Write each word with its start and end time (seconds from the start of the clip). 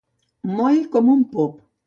Moll 0.61 0.81
com 0.97 1.13
un 1.17 1.23
pop. 1.37 1.63